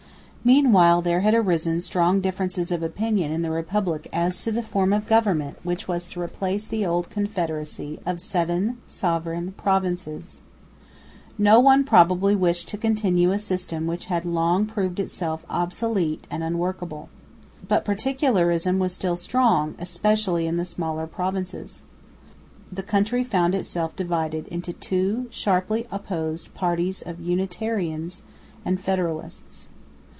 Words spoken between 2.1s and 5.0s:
differences of opinion in the Republic as to the form